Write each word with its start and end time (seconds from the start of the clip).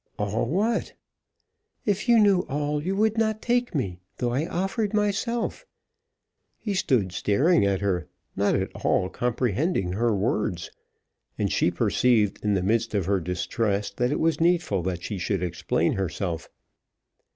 "All 0.17 0.47
what?" 0.47 0.93
"If 1.85 2.09
you 2.09 2.17
knew 2.19 2.39
all, 2.49 2.81
you 2.81 2.95
would 2.95 3.19
not 3.19 3.39
take 3.39 3.75
me 3.75 3.99
though 4.17 4.31
I 4.31 4.47
offered 4.47 4.95
myself." 4.95 5.63
He 6.57 6.73
stood 6.73 7.11
staring 7.11 7.63
at 7.67 7.81
her, 7.81 8.07
not 8.35 8.55
at 8.55 8.71
all 8.83 9.09
comprehending 9.09 9.93
her 9.93 10.15
words, 10.15 10.71
and 11.37 11.51
she 11.51 11.69
perceived 11.69 12.43
in 12.43 12.55
the 12.55 12.63
midst 12.63 12.95
of 12.95 13.05
her 13.05 13.19
distress 13.19 13.91
that 13.91 14.11
it 14.11 14.19
was 14.19 14.41
needful 14.41 14.81
that 14.81 15.03
she 15.03 15.19
should 15.19 15.43
explain 15.43 15.93
herself. 15.93 16.49